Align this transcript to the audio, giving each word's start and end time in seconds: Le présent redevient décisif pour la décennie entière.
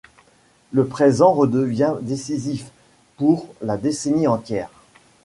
Le 0.71 0.87
présent 0.87 1.31
redevient 1.31 1.93
décisif 2.01 2.71
pour 3.17 3.45
la 3.61 3.77
décennie 3.77 4.25
entière. 4.27 4.71